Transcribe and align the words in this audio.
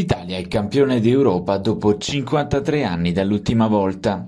L'Italia 0.00 0.38
è 0.38 0.48
campione 0.48 0.98
d'Europa 0.98 1.58
dopo 1.58 1.98
53 1.98 2.84
anni 2.84 3.12
dall'ultima 3.12 3.66
volta. 3.66 4.26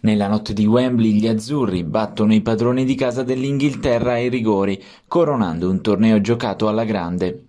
Nella 0.00 0.26
notte 0.26 0.54
di 0.54 0.64
Wembley 0.64 1.12
gli 1.12 1.26
azzurri 1.26 1.84
battono 1.84 2.32
i 2.32 2.40
padroni 2.40 2.86
di 2.86 2.94
casa 2.94 3.22
dell'Inghilterra 3.22 4.12
ai 4.12 4.30
rigori, 4.30 4.82
coronando 5.06 5.68
un 5.68 5.82
torneo 5.82 6.18
giocato 6.22 6.66
alla 6.66 6.84
grande. 6.84 7.44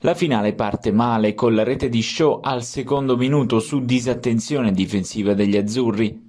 La 0.00 0.12
finale 0.12 0.52
parte 0.52 0.92
male 0.92 1.32
con 1.32 1.54
la 1.54 1.62
rete 1.62 1.88
di 1.88 2.02
Shaw 2.02 2.40
al 2.42 2.62
secondo 2.62 3.16
minuto 3.16 3.58
su 3.58 3.82
disattenzione 3.82 4.70
difensiva 4.72 5.32
degli 5.32 5.56
azzurri, 5.56 6.25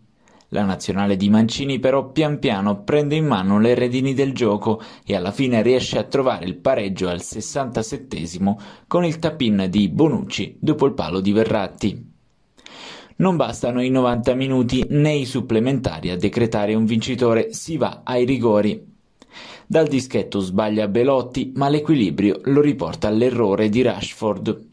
la 0.50 0.64
nazionale 0.64 1.18
di 1.18 1.30
Mancini 1.30 1.80
però 1.80 2.10
pian 2.12 2.40
piano 2.40 2.84
prende 2.84 3.16
in 3.16 3.26
mano 3.26 3.60
le 3.60 3.74
redini 3.74 4.14
del 4.14 4.34
gioco 4.34 4.82
e 5.06 5.16
alla 5.16 5.32
fine 5.32 5.62
riesce 5.62 5.98
a 5.98 6.04
trovare 6.04 6.46
il 6.46 6.56
pareggio 6.56 7.10
al 7.10 7.22
67 7.22 8.26
con 8.88 9.04
il 9.04 9.20
tap-in 9.20 9.68
di 9.70 9.90
Bonucci 9.90 10.58
dopo 10.60 10.86
il 10.86 10.94
palo 10.94 11.20
di 11.20 11.32
Verratti. 11.34 12.16
Non 13.18 13.36
bastano 13.36 13.82
i 13.82 13.90
90 13.90 14.36
minuti 14.36 14.86
né 14.90 15.14
i 15.14 15.26
supplementari 15.26 16.12
a 16.12 16.18
decretare 16.18 16.76
un 16.76 16.86
vincitore, 16.86 17.52
si 17.52 17.76
va 17.76 18.02
ai 18.04 18.26
rigori. 18.26 18.96
Dal 19.66 19.88
dischetto 19.88 20.40
sbaglia 20.40 20.88
Belotti, 20.88 21.52
ma 21.56 21.68
l'equilibrio 21.68 22.40
lo 22.44 22.62
riporta 22.62 23.08
all'errore 23.08 23.70
di 23.70 23.82
Rashford. 23.82 24.66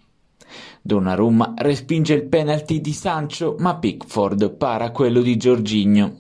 Donnarumma 0.87 1.55
respinge 1.57 2.13
il 2.13 2.27
penalty 2.27 2.83
di 2.83 2.93
Sancho, 2.93 3.57
ma 3.59 3.77
Pickford 3.77 4.55
para 4.57 4.91
quello 4.91 5.23
di 5.23 5.39
Giorginio. 5.39 6.15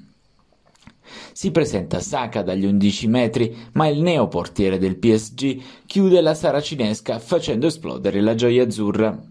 Si 1.35 1.51
presenta 1.51 2.01
Saka 2.01 2.41
dagli 2.41 2.65
11 2.65 3.07
metri, 3.09 3.55
ma 3.73 3.89
il 3.89 4.01
neoportiere 4.01 4.79
del 4.79 4.97
PSG 4.97 5.61
chiude 5.85 6.23
la 6.23 6.33
saracinesca 6.33 7.19
facendo 7.19 7.67
esplodere 7.67 8.23
la 8.23 8.35
gioia 8.35 8.63
azzurra. 8.63 9.23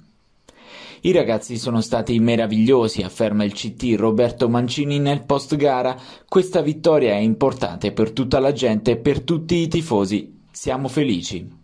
I 1.02 1.12
ragazzi 1.12 1.58
sono 1.58 1.82
stati 1.82 2.20
meravigliosi, 2.20 3.02
afferma 3.02 3.44
il 3.44 3.54
CT 3.54 3.96
Roberto 3.98 4.48
Mancini 4.48 5.00
nel 5.00 5.26
post 5.26 5.56
gara. 5.56 6.00
Questa 6.30 6.62
vittoria 6.62 7.14
è 7.14 7.22
importante 7.22 7.92
per 7.92 8.12
tutta 8.12 8.38
la 8.38 8.52
gente 8.52 8.92
e 8.92 8.98
per 8.98 9.22
tutti 9.22 9.56
i 9.56 9.68
tifosi. 9.68 10.42
Siamo 10.52 10.88
felici. 10.88 11.63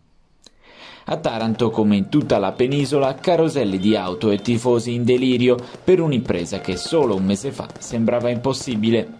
A 1.11 1.17
Taranto, 1.17 1.71
come 1.71 1.95
in 1.95 2.07
tutta 2.07 2.37
la 2.37 2.51
penisola, 2.51 3.15
caroselli 3.15 3.79
di 3.79 3.95
auto 3.95 4.29
e 4.29 4.43
tifosi 4.43 4.93
in 4.93 5.03
delirio 5.03 5.57
per 5.83 6.01
un'impresa 6.01 6.59
che 6.59 6.77
solo 6.77 7.15
un 7.15 7.25
mese 7.25 7.51
fa 7.51 7.67
sembrava 7.79 8.29
impossibile. 8.29 9.13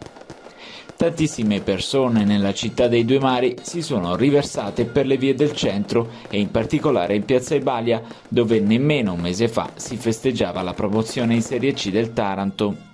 Tantissime 0.96 1.62
persone 1.62 2.26
nella 2.26 2.54
città 2.54 2.88
dei 2.88 3.06
due 3.06 3.20
mari 3.20 3.56
si 3.64 3.82
sono 3.82 4.16
riversate 4.16 4.86
per 4.86 5.08
le 5.08 5.18
vie 5.18 5.34
del 5.34 5.54
centro 5.54 6.10
e 6.30 6.40
in 6.40 6.52
particolare 6.52 7.16
in 7.16 7.26
piazza 7.26 7.56
Ibalia, 7.56 8.04
dove 8.28 8.60
nemmeno 8.60 9.14
un 9.14 9.22
mese 9.22 9.48
fa 9.48 9.72
si 9.74 9.96
festeggiava 9.96 10.62
la 10.62 10.74
promozione 10.76 11.34
in 11.34 11.42
Serie 11.42 11.74
C 11.74 11.90
del 11.90 12.14
Taranto. 12.14 12.89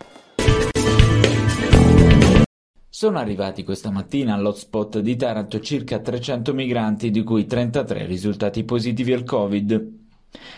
Sono 2.98 3.20
arrivati 3.20 3.66
questa 3.66 3.92
mattina 3.92 4.36
all'hotspot 4.36 5.00
di 5.00 5.18
Taranto 5.18 5.60
circa 5.60 6.00
300 6.00 6.54
migranti, 6.54 7.12
di 7.12 7.24
cui 7.24 7.46
33 7.46 8.06
risultati 8.06 8.64
positivi 8.64 9.12
al 9.12 9.26
Covid. 9.26 9.92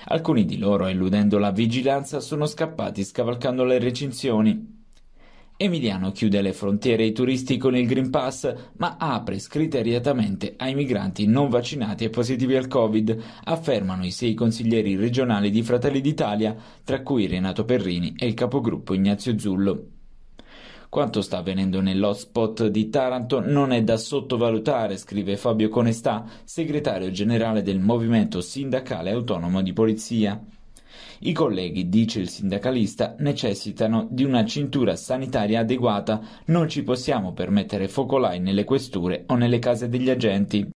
Alcuni 0.10 0.46
di 0.46 0.60
loro, 0.60 0.86
eludendo 0.86 1.40
la 1.40 1.50
vigilanza, 1.50 2.20
sono 2.20 2.46
scappati 2.46 3.04
scavalcando 3.04 3.64
le 3.64 3.80
recinzioni. 3.80 4.86
Emiliano 5.58 6.12
chiude 6.12 6.44
le 6.44 6.54
frontiere 6.54 7.06
ai 7.06 7.12
turisti 7.12 7.58
con 7.58 7.76
il 7.76 7.88
Green 7.88 8.12
Pass, 8.12 8.54
ma 8.78 8.98
apre 9.00 9.40
scriteriatamente 9.40 10.54
ai 10.58 10.76
migranti 10.76 11.26
non 11.26 11.50
vaccinati 11.50 12.04
e 12.04 12.12
positivi 12.12 12.56
al 12.56 12.68
Covid, 12.68 13.20
affermano 13.46 14.06
i 14.06 14.12
sei 14.12 14.36
consiglieri 14.36 14.96
regionali 14.96 15.50
di 15.50 15.64
Fratelli 15.64 16.02
d'Italia, 16.02 16.56
tra 16.84 17.02
cui 17.02 17.26
Renato 17.26 17.66
Perrini 17.66 18.14
e 18.16 18.28
il 18.28 18.36
capogruppo 18.36 18.94
Ignazio 18.94 19.40
Zullo. 19.40 19.97
Quanto 20.90 21.22
sta 21.22 21.40
avvenendo 21.40 21.82
nell'hotspot 21.82 22.68
di 22.68 22.90
Taranto 22.90 23.42
non 23.42 23.74
è 23.74 23.84
da 23.84 23.98
sottovalutare, 23.98 24.98
scrive 24.98 25.36
Fabio 25.36 25.68
Conestà, 25.68 26.26
segretario 26.46 27.12
generale 27.12 27.62
del 27.62 27.80
Movimento 27.80 28.40
Sindacale 28.40 29.12
Autonomo 29.12 29.62
di 29.62 29.74
Polizia. 29.74 30.42
I 31.20 31.34
colleghi, 31.34 31.90
dice 31.90 32.20
il 32.20 32.30
sindacalista, 32.30 33.16
necessitano 33.20 34.08
di 34.10 34.24
una 34.24 34.46
cintura 34.46 34.96
sanitaria 34.96 35.60
adeguata, 35.60 36.22
non 36.46 36.70
ci 36.70 36.84
possiamo 36.84 37.34
permettere 37.34 37.88
focolai 37.88 38.40
nelle 38.40 38.64
questure 38.64 39.24
o 39.28 39.36
nelle 39.36 39.60
case 39.60 39.90
degli 39.90 40.10
agenti. 40.10 40.70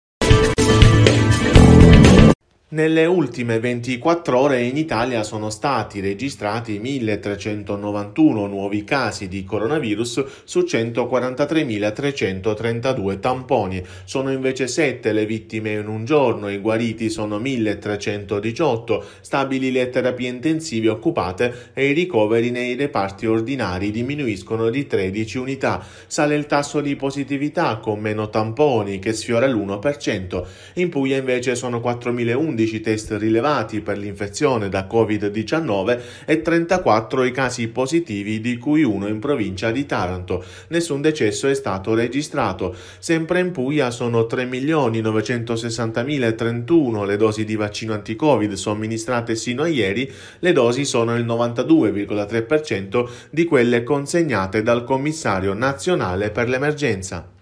Nelle 2.71 3.07
ultime 3.07 3.59
24 3.59 4.37
ore 4.37 4.61
in 4.61 4.77
Italia 4.77 5.23
sono 5.23 5.49
stati 5.49 6.01
registrati 6.01 6.79
1.391 6.79 8.47
nuovi 8.47 8.83
casi 8.83 9.27
di 9.27 9.43
coronavirus 9.43 10.43
su 10.43 10.59
143.332 10.59 13.19
tamponi. 13.19 13.83
Sono 14.03 14.31
invece 14.31 14.67
7 14.67 15.11
le 15.13 15.25
vittime 15.25 15.71
in 15.71 15.87
un 15.87 16.05
giorno, 16.05 16.47
i 16.47 16.59
guariti 16.59 17.09
sono 17.09 17.39
1.318, 17.39 19.01
stabili 19.21 19.71
le 19.71 19.89
terapie 19.89 20.29
intensive 20.29 20.89
occupate 20.89 21.71
e 21.73 21.87
i 21.87 21.93
ricoveri 21.93 22.51
nei 22.51 22.75
reparti 22.75 23.25
ordinari 23.25 23.89
diminuiscono 23.89 24.69
di 24.69 24.85
13 24.85 25.39
unità. 25.39 25.83
Sale 26.05 26.35
il 26.35 26.45
tasso 26.45 26.81
di 26.81 26.95
positività 26.95 27.77
con 27.77 27.99
meno 27.99 28.29
tamponi 28.29 28.99
che 28.99 29.13
sfiora 29.13 29.47
l'1%. 29.47 30.45
In 30.75 30.89
Puglia 30.89 31.17
invece 31.17 31.55
sono 31.55 31.79
4.011 31.79 32.57
11 32.59 32.81
test 32.81 33.15
rilevati 33.17 33.79
per 33.79 33.97
l'infezione 33.97 34.67
da 34.67 34.85
Covid-19 34.89 35.99
e 36.25 36.41
34 36.41 37.23
i 37.23 37.31
casi 37.31 37.69
positivi, 37.69 38.41
di 38.41 38.57
cui 38.57 38.83
uno 38.83 39.07
in 39.07 39.19
provincia 39.19 39.71
di 39.71 39.85
Taranto. 39.85 40.43
Nessun 40.67 40.99
decesso 41.01 41.47
è 41.47 41.53
stato 41.53 41.93
registrato. 41.93 42.75
Sempre 42.99 43.39
in 43.39 43.51
Puglia 43.51 43.91
sono 43.91 44.27
3.960.031 44.29 47.05
le 47.05 47.15
dosi 47.15 47.45
di 47.45 47.55
vaccino 47.55 47.93
anti-Covid 47.93 48.51
somministrate 48.53 49.35
sino 49.35 49.63
a 49.63 49.67
ieri, 49.67 50.11
le 50.39 50.51
dosi 50.51 50.83
sono 50.83 51.15
il 51.15 51.25
92,3% 51.25 53.09
di 53.29 53.45
quelle 53.45 53.83
consegnate 53.83 54.61
dal 54.61 54.83
commissario 54.83 55.53
nazionale 55.53 56.31
per 56.31 56.49
l'emergenza. 56.49 57.38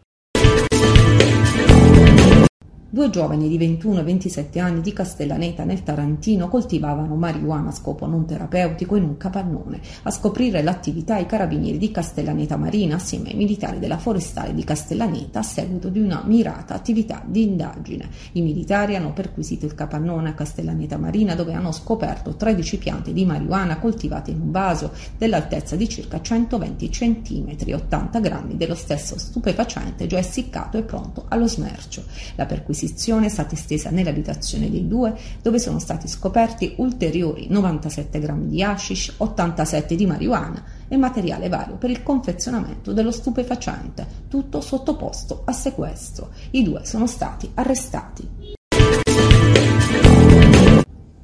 Due 2.97 3.11
giovani 3.11 3.47
di 3.47 3.59
21 3.59 3.99
e 3.99 4.03
27 4.03 4.59
anni 4.59 4.81
di 4.81 4.91
Castellaneta 4.91 5.63
nel 5.63 5.83
Tarantino 5.83 6.47
coltivavano 6.47 7.13
marijuana 7.13 7.69
a 7.69 7.71
scopo 7.71 8.07
non 8.07 8.25
terapeutico 8.25 8.95
in 8.95 9.03
un 9.03 9.17
capannone. 9.17 9.79
A 10.01 10.09
scoprire 10.09 10.63
l'attività 10.63 11.15
i 11.19 11.27
carabinieri 11.27 11.77
di 11.77 11.91
Castellaneta 11.91 12.57
Marina 12.57 12.95
assieme 12.95 13.29
ai 13.29 13.35
militari 13.35 13.77
della 13.77 13.99
forestale 13.99 14.55
di 14.55 14.63
Castellaneta 14.63 15.37
a 15.37 15.43
seguito 15.43 15.89
di 15.89 15.99
una 15.99 16.23
mirata 16.25 16.73
attività 16.73 17.21
di 17.23 17.43
indagine. 17.43 18.09
I 18.31 18.41
militari 18.41 18.95
hanno 18.95 19.13
perquisito 19.13 19.67
il 19.67 19.75
capannone 19.75 20.29
a 20.29 20.33
Castellaneta 20.33 20.97
Marina 20.97 21.35
dove 21.35 21.53
hanno 21.53 21.71
scoperto 21.71 22.35
13 22.35 22.79
piante 22.79 23.13
di 23.13 23.25
marijuana 23.25 23.77
coltivate 23.77 24.31
in 24.31 24.41
un 24.41 24.49
vaso 24.49 24.91
dell'altezza 25.15 25.75
di 25.75 25.87
circa 25.87 26.19
120 26.19 26.89
cm, 26.89 27.55
80 27.75 28.19
grammi 28.19 28.57
dello 28.57 28.73
stesso 28.73 29.19
stupefacente 29.19 30.07
già 30.07 30.17
essiccato 30.17 30.79
e 30.79 30.81
pronto 30.81 31.25
allo 31.27 31.47
smercio. 31.47 32.03
La 32.33 32.47
perquisizione 32.47 32.85
perquisizione 32.87 33.25
è 33.25 33.29
stata 33.29 33.53
estesa 33.53 33.89
nell'abitazione 33.89 34.69
dei 34.69 34.87
due, 34.87 35.13
dove 35.41 35.59
sono 35.59 35.79
stati 35.79 36.07
scoperti 36.07 36.75
ulteriori 36.77 37.47
97 37.49 38.19
grammi 38.19 38.47
di 38.47 38.63
hashish, 38.63 39.15
87 39.17 39.95
di 39.95 40.05
marijuana 40.05 40.63
e 40.87 40.95
materiale 40.95 41.49
vario 41.49 41.75
per 41.75 41.89
il 41.89 42.01
confezionamento 42.01 42.93
dello 42.93 43.11
stupefacente, 43.11 44.07
tutto 44.29 44.61
sottoposto 44.61 45.41
a 45.43 45.51
sequestro. 45.51 46.29
I 46.51 46.63
due 46.63 46.85
sono 46.85 47.07
stati 47.07 47.49
arrestati. 47.53 48.36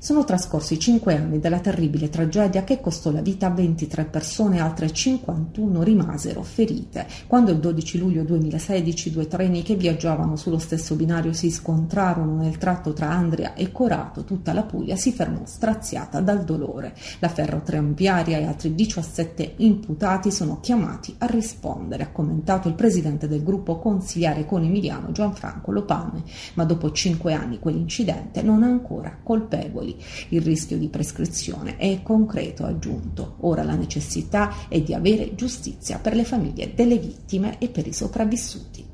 Sono 0.03 0.25
trascorsi 0.25 0.77
cinque 0.79 1.15
anni 1.15 1.39
dalla 1.39 1.61
terribile 1.61 2.09
tragedia 2.09 2.65
che 2.65 2.81
costò 2.81 3.09
la 3.09 3.21
vita 3.21 3.45
a 3.45 3.51
23 3.51 4.03
persone 4.03 4.57
e 4.57 4.59
altre 4.59 4.91
51 4.91 5.81
rimasero 5.81 6.43
ferite, 6.43 7.07
quando 7.25 7.51
il 7.51 7.59
12 7.59 7.99
luglio 7.99 8.23
2016 8.23 9.11
due 9.11 9.29
treni 9.29 9.61
che 9.61 9.75
viaggiavano 9.75 10.35
sullo 10.35 10.59
stesso 10.59 10.95
binario 10.95 11.31
si 11.31 11.49
scontrarono 11.49 12.35
nel 12.35 12.57
tratto 12.57 12.91
tra 12.91 13.11
Andria 13.11 13.53
e 13.53 13.71
Corato, 13.71 14.25
tutta 14.25 14.51
la 14.51 14.63
Puglia 14.63 14.97
si 14.97 15.13
fermò 15.13 15.43
straziata 15.45 16.19
dal 16.19 16.43
dolore. 16.43 16.93
La 17.19 17.29
ferrotriamviaria 17.29 18.39
e 18.39 18.43
altri 18.43 18.75
17 18.75 19.53
imputati 19.59 20.31
sono 20.31 20.59
chiamati 20.59 21.15
a 21.19 21.27
rispondere, 21.27 22.03
ha 22.03 22.11
commentato 22.11 22.67
il 22.67 22.73
presidente 22.73 23.29
del 23.29 23.41
gruppo 23.41 23.79
consigliare 23.79 24.45
con 24.45 24.65
Emiliano 24.65 25.13
Gianfranco 25.13 25.71
Lopame, 25.71 26.23
ma 26.55 26.65
dopo 26.65 26.91
cinque 26.91 27.31
anni 27.31 27.59
quell'incidente 27.59 28.41
non 28.41 28.63
ha 28.63 28.67
ancora 28.67 29.17
colpevoli. 29.23 29.91
Il 30.29 30.41
rischio 30.41 30.77
di 30.77 30.89
prescrizione 30.89 31.77
è 31.77 32.01
concreto, 32.01 32.65
aggiunto. 32.65 33.35
Ora 33.41 33.63
la 33.63 33.75
necessità 33.75 34.67
è 34.67 34.81
di 34.81 34.93
avere 34.93 35.35
giustizia 35.35 35.99
per 35.99 36.15
le 36.15 36.23
famiglie 36.23 36.73
delle 36.73 36.97
vittime 36.97 37.57
e 37.59 37.69
per 37.69 37.87
i 37.87 37.93
sopravvissuti. 37.93 38.93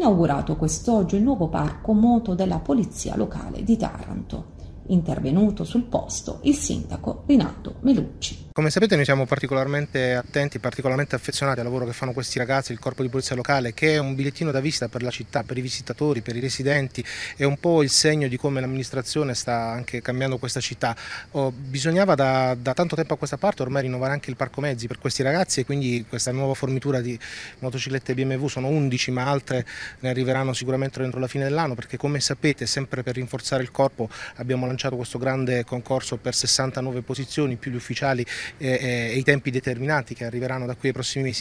inaugurato 0.00 0.56
quest'oggi 0.56 1.16
il 1.16 1.22
nuovo 1.22 1.48
parco 1.48 1.92
moto 1.92 2.34
della 2.34 2.58
Polizia 2.58 3.16
Locale 3.16 3.62
di 3.62 3.76
Taranto. 3.76 4.58
Intervenuto 4.86 5.62
sul 5.64 5.84
posto 5.84 6.38
il 6.42 6.54
sindaco 6.54 7.22
Rinaldo 7.26 7.76
Melucci. 7.80 8.49
Come 8.60 8.72
sapete 8.72 8.94
noi 8.94 9.06
siamo 9.06 9.24
particolarmente 9.24 10.12
attenti, 10.12 10.58
particolarmente 10.58 11.14
affezionati 11.14 11.60
al 11.60 11.64
lavoro 11.64 11.86
che 11.86 11.94
fanno 11.94 12.12
questi 12.12 12.38
ragazzi, 12.38 12.72
il 12.72 12.78
corpo 12.78 13.00
di 13.00 13.08
polizia 13.08 13.34
locale, 13.34 13.72
che 13.72 13.94
è 13.94 13.96
un 13.96 14.14
bigliettino 14.14 14.50
da 14.50 14.60
visita 14.60 14.88
per 14.88 15.02
la 15.02 15.08
città, 15.08 15.42
per 15.44 15.56
i 15.56 15.62
visitatori, 15.62 16.20
per 16.20 16.36
i 16.36 16.40
residenti, 16.40 17.02
è 17.36 17.44
un 17.44 17.58
po' 17.58 17.82
il 17.82 17.88
segno 17.88 18.28
di 18.28 18.36
come 18.36 18.60
l'amministrazione 18.60 19.32
sta 19.34 19.70
anche 19.70 20.02
cambiando 20.02 20.36
questa 20.36 20.60
città. 20.60 20.94
Oh, 21.30 21.50
bisognava 21.50 22.14
da, 22.14 22.54
da, 22.54 22.74
tanto 22.74 22.96
tempo 22.96 23.14
a 23.14 23.16
questa 23.16 23.38
parte 23.38 23.62
ormai 23.62 23.80
rinnovare 23.80 24.12
anche 24.12 24.28
il 24.28 24.36
parco 24.36 24.60
mezzi 24.60 24.86
per 24.86 24.98
questi 24.98 25.22
ragazzi 25.22 25.60
e 25.60 25.64
quindi 25.64 26.04
questa 26.06 26.30
nuova 26.30 26.52
fornitura 26.52 27.00
di 27.00 27.18
motociclette 27.60 28.12
BMW 28.12 28.46
sono 28.46 28.68
11 28.68 29.10
ma 29.10 29.24
altre 29.24 29.64
ne 30.00 30.10
arriveranno 30.10 30.52
sicuramente 30.52 31.02
entro 31.02 31.18
la 31.18 31.28
fine 31.28 31.44
dell'anno 31.44 31.74
perché 31.74 31.96
come 31.96 32.20
sapete 32.20 32.66
sempre 32.66 33.02
per 33.02 33.14
rinforzare 33.14 33.62
il 33.62 33.70
corpo 33.70 34.10
abbiamo 34.34 34.66
lanciato 34.66 34.96
questo 34.96 35.16
grande 35.16 35.64
concorso 35.64 36.18
per 36.18 36.34
69 36.34 37.00
posizioni 37.00 37.56
più 37.56 37.70
gli 37.70 37.76
ufficiali 37.76 38.22
e, 38.58 39.14
i 39.16 39.22
tempi 39.22 39.50
determinati 39.50 40.14
che 40.14 40.24
arriveranno 40.24 40.66
da 40.66 40.74
qui 40.74 40.88
ai 40.88 40.94
prossimi 40.94 41.24
mesi. 41.24 41.40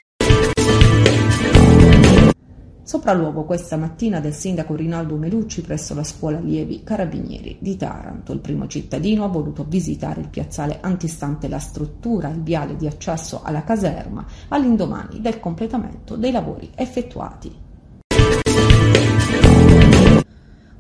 Sopralluogo 2.90 3.44
questa 3.44 3.78
mattina 3.78 4.20
del 4.20 4.34
sindaco 4.34 4.74
Rinaldo 4.74 5.16
Melucci 5.16 5.62
presso 5.62 5.94
la 5.94 6.04
scuola 6.04 6.40
allievi 6.40 6.82
Carabinieri 6.84 7.58
di 7.60 7.78
Taranto. 7.78 8.34
Il 8.34 8.40
primo 8.40 8.66
cittadino 8.66 9.24
ha 9.24 9.28
voluto 9.28 9.64
visitare 9.64 10.22
il 10.22 10.30
piazzale 10.30 10.80
antistante 10.82 11.48
la 11.48 11.60
struttura, 11.60 12.30
il 12.30 12.42
viale 12.42 12.76
di 12.76 12.88
accesso 12.88 13.44
alla 13.44 13.64
caserma, 13.64 14.26
all'indomani 14.48 15.22
del 15.22 15.40
completamento 15.40 16.16
dei 16.16 16.32
lavori 16.32 16.72
effettuati. 16.74 17.68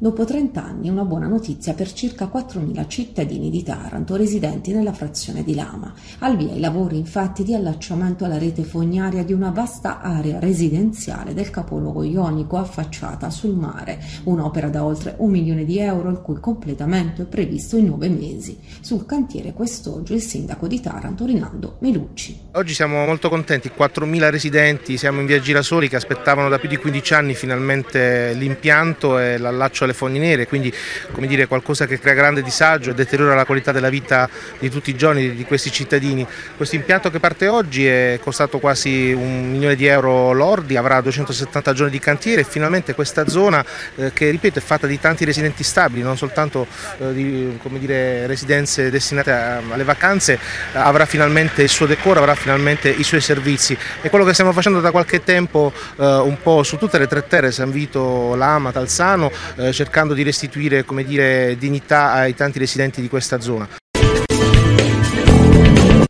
Dopo 0.01 0.23
30 0.23 0.63
anni 0.63 0.87
una 0.87 1.03
buona 1.03 1.27
notizia 1.27 1.73
per 1.73 1.91
circa 1.91 2.31
4.000 2.33 2.87
cittadini 2.87 3.49
di 3.49 3.63
Taranto 3.63 4.15
residenti 4.15 4.71
nella 4.71 4.93
frazione 4.93 5.43
di 5.43 5.53
Lama. 5.53 5.93
Al 6.19 6.37
via 6.37 6.53
i 6.53 6.61
lavori 6.61 6.95
infatti 6.95 7.43
di 7.43 7.53
allacciamento 7.53 8.23
alla 8.23 8.37
rete 8.37 8.63
fognaria 8.63 9.25
di 9.25 9.33
una 9.33 9.49
vasta 9.49 9.99
area 9.99 10.39
residenziale 10.39 11.33
del 11.33 11.49
capoluogo 11.49 12.03
ionico 12.03 12.55
affacciata 12.55 13.29
sul 13.29 13.57
mare, 13.57 13.99
un'opera 14.23 14.69
da 14.69 14.85
oltre 14.85 15.15
un 15.17 15.31
milione 15.31 15.65
di 15.65 15.79
euro 15.79 16.09
il 16.11 16.21
cui 16.21 16.39
completamento 16.39 17.23
è 17.23 17.25
previsto 17.25 17.75
in 17.75 17.87
nove 17.87 18.07
mesi. 18.07 18.57
Sul 18.79 19.05
cantiere 19.05 19.51
quest'oggi 19.51 20.13
il 20.13 20.21
sindaco 20.21 20.67
di 20.67 20.79
Taranto 20.79 21.25
Rinaldo 21.25 21.75
Melucci. 21.79 22.39
Oggi 22.53 22.73
siamo 22.73 23.03
molto 23.03 23.27
contenti, 23.27 23.69
4.000 23.77 24.29
residenti, 24.29 24.95
siamo 24.95 25.19
in 25.19 25.25
via 25.25 25.41
Girasoli 25.41 25.89
che 25.89 25.97
aspettavano 25.97 26.47
da 26.47 26.57
più 26.57 26.69
di 26.69 26.77
15 26.77 27.13
anni 27.15 27.33
finalmente 27.33 28.31
l'impianto 28.31 29.19
e 29.19 29.37
l'allaccio 29.37 29.87
le 29.89 29.93
fogne 29.93 30.19
nere, 30.19 30.47
quindi 30.47 30.73
come 31.11 31.27
dire, 31.27 31.47
qualcosa 31.47 31.85
che 31.85 31.99
crea 31.99 32.13
grande 32.13 32.41
disagio 32.41 32.91
e 32.91 32.93
deteriora 32.93 33.35
la 33.35 33.45
qualità 33.45 33.71
della 33.71 33.89
vita 33.89 34.29
di 34.59 34.69
tutti 34.69 34.89
i 34.89 34.95
giorni 34.95 35.35
di 35.35 35.43
questi 35.45 35.71
cittadini. 35.71 36.25
Questo 36.55 36.75
impianto 36.75 37.09
che 37.09 37.19
parte 37.19 37.47
oggi 37.47 37.85
è 37.85 38.19
costato 38.21 38.59
quasi 38.59 39.11
un 39.11 39.51
milione 39.51 39.75
di 39.75 39.85
euro 39.85 40.31
lordi, 40.33 40.77
avrà 40.77 41.01
270 41.01 41.73
giorni 41.73 41.91
di 41.91 41.99
cantiere 41.99 42.41
e 42.41 42.43
finalmente 42.43 42.93
questa 42.93 43.27
zona 43.27 43.63
eh, 43.95 44.11
che 44.13 44.29
ripeto 44.29 44.59
è 44.59 44.61
fatta 44.61 44.87
di 44.87 44.99
tanti 44.99 45.25
residenti 45.25 45.63
stabili, 45.63 46.01
non 46.01 46.17
soltanto 46.17 46.67
eh, 46.99 47.13
di 47.13 47.57
dire, 47.79 48.27
residenze 48.27 48.89
destinate 48.89 49.31
alle 49.31 49.83
vacanze, 49.83 50.39
avrà 50.73 51.05
finalmente 51.05 51.63
il 51.63 51.69
suo 51.69 51.85
decoro, 51.85 52.19
avrà 52.19 52.35
finalmente 52.35 52.89
i 52.89 53.03
suoi 53.03 53.21
servizi. 53.21 53.77
È 54.01 54.09
quello 54.09 54.25
che 54.25 54.33
stiamo 54.33 54.51
facendo 54.51 54.79
da 54.79 54.91
qualche 54.91 55.23
tempo 55.23 55.71
eh, 55.97 56.05
un 56.05 56.37
po' 56.41 56.63
su 56.63 56.77
tutte 56.77 56.97
le 56.97 57.07
tre 57.07 57.25
terre, 57.27 57.51
San 57.51 57.71
Vito, 57.71 58.35
Lama, 58.35 58.71
Talzano, 58.71 59.31
eh, 59.55 59.73
cercando 59.79 60.13
di 60.13 60.23
restituire 60.23 60.85
dire, 61.05 61.55
dignità 61.57 62.11
ai 62.11 62.35
tanti 62.35 62.59
residenti 62.59 62.99
di 62.99 63.07
questa 63.07 63.39
zona. 63.39 63.65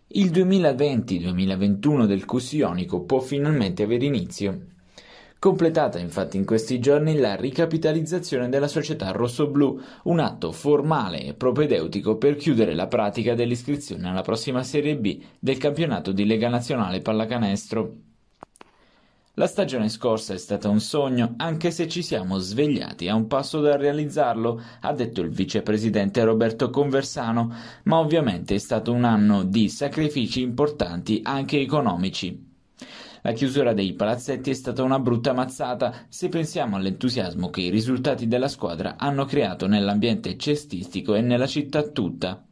Il 0.08 0.32
2020-2021 0.32 2.06
del 2.08 2.26
Cussionico 2.26 3.04
può 3.04 3.20
finalmente 3.20 3.84
avere 3.84 4.06
inizio. 4.06 4.60
Completata 5.38 6.00
infatti 6.00 6.38
in 6.38 6.46
questi 6.46 6.80
giorni 6.80 7.16
la 7.18 7.36
ricapitalizzazione 7.36 8.50
della 8.50 8.68
società 8.68 9.12
rossoblu, 9.12 9.80
un 10.06 10.20
atto 10.20 10.52
formale 10.52 11.24
e 11.24 11.36
propedeutico 11.36 12.18
per 12.18 12.38
chiudere 12.38 12.74
la 12.74 12.88
pratica 12.88 13.36
dell'iscrizione 13.36 14.10
alla 14.10 14.24
prossima 14.24 14.64
Serie 14.64 14.98
B 14.98 15.22
del 15.38 15.60
campionato 15.60 16.12
di 16.12 16.26
Lega 16.26 16.50
Nazionale 16.50 17.02
Pallacanestro. 17.02 18.09
La 19.40 19.48
stagione 19.48 19.88
scorsa 19.88 20.34
è 20.34 20.38
stata 20.38 20.68
un 20.68 20.82
sogno, 20.82 21.36
anche 21.38 21.72
se 21.72 21.88
ci 21.88 22.02
siamo 22.02 22.40
svegliati 22.40 23.08
a 23.08 23.16
un 23.16 23.26
passo 23.28 23.62
dal 23.62 23.80
realizzarlo, 23.80 24.62
ha 24.82 24.92
detto 24.92 25.22
il 25.22 25.30
vicepresidente 25.30 26.22
Roberto 26.26 26.70
Conversano, 26.70 27.50
ma 27.84 28.00
ovviamente 28.00 28.56
è 28.56 28.58
stato 28.58 28.92
un 28.92 29.06
anno 29.06 29.44
di 29.44 29.70
sacrifici 29.70 30.42
importanti 30.42 31.22
anche 31.24 31.58
economici. 31.58 32.48
La 33.22 33.32
chiusura 33.32 33.72
dei 33.72 33.94
palazzetti 33.94 34.50
è 34.50 34.54
stata 34.54 34.84
una 34.84 35.00
brutta 35.00 35.32
mazzata 35.32 36.08
se 36.10 36.28
pensiamo 36.28 36.76
all'entusiasmo 36.76 37.50
che 37.50 37.62
i 37.62 37.70
risultati 37.70 38.28
della 38.28 38.50
squadra 38.50 38.98
hanno 38.98 39.24
creato 39.24 39.68
nell'ambiente 39.68 40.36
cestistico 40.36 41.16
e 41.16 41.22
nella 41.22 41.48
città 41.48 41.84
tutta. 41.84 42.44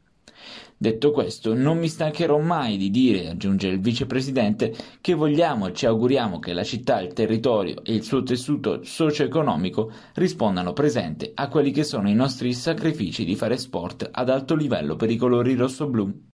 Detto 0.79 1.09
questo, 1.09 1.55
non 1.55 1.79
mi 1.79 1.87
stancherò 1.87 2.37
mai 2.37 2.77
di 2.77 2.91
dire, 2.91 3.29
aggiunge 3.29 3.67
il 3.67 3.79
vicepresidente, 3.79 4.75
che 5.01 5.15
vogliamo 5.15 5.65
e 5.65 5.73
ci 5.73 5.87
auguriamo 5.87 6.37
che 6.37 6.53
la 6.53 6.63
città, 6.63 7.01
il 7.01 7.13
territorio 7.13 7.83
e 7.83 7.95
il 7.95 8.03
suo 8.03 8.21
tessuto 8.21 8.83
socio-economico 8.83 9.91
rispondano 10.13 10.73
presente 10.73 11.31
a 11.33 11.47
quelli 11.47 11.71
che 11.71 11.83
sono 11.83 12.07
i 12.09 12.13
nostri 12.13 12.53
sacrifici 12.53 13.25
di 13.25 13.35
fare 13.35 13.57
sport 13.57 14.07
ad 14.11 14.29
alto 14.29 14.53
livello 14.53 14.95
per 14.95 15.09
i 15.09 15.15
colori 15.15 15.55
rosso-blu. 15.55 16.25